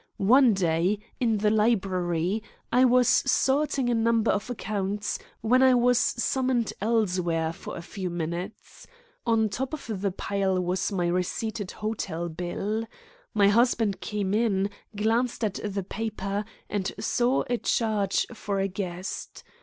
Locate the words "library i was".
1.51-3.07